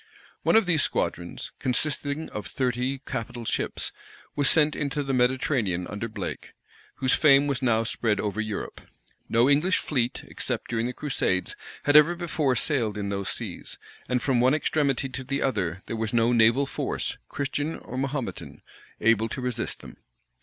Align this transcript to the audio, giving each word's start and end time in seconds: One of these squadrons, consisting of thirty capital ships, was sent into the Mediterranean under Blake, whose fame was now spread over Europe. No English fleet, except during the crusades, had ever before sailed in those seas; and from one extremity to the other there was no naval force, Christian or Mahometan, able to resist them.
One 0.41 0.55
of 0.55 0.65
these 0.65 0.81
squadrons, 0.81 1.51
consisting 1.59 2.27
of 2.29 2.47
thirty 2.47 3.01
capital 3.05 3.45
ships, 3.45 3.91
was 4.35 4.49
sent 4.49 4.75
into 4.75 5.03
the 5.03 5.13
Mediterranean 5.13 5.85
under 5.85 6.07
Blake, 6.07 6.53
whose 6.95 7.13
fame 7.13 7.45
was 7.45 7.61
now 7.61 7.83
spread 7.83 8.19
over 8.19 8.41
Europe. 8.41 8.81
No 9.29 9.47
English 9.47 9.77
fleet, 9.77 10.23
except 10.27 10.71
during 10.71 10.87
the 10.87 10.91
crusades, 10.93 11.55
had 11.83 11.95
ever 11.95 12.15
before 12.15 12.55
sailed 12.55 12.97
in 12.97 13.09
those 13.09 13.29
seas; 13.29 13.77
and 14.09 14.23
from 14.23 14.39
one 14.41 14.55
extremity 14.55 15.07
to 15.09 15.23
the 15.23 15.43
other 15.43 15.83
there 15.85 15.95
was 15.95 16.13
no 16.13 16.33
naval 16.33 16.65
force, 16.65 17.19
Christian 17.29 17.77
or 17.77 17.95
Mahometan, 17.95 18.63
able 19.01 19.29
to 19.29 19.39
resist 19.39 19.81
them. 19.81 19.97